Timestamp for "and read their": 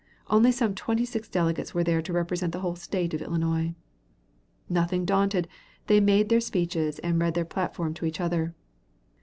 6.97-7.45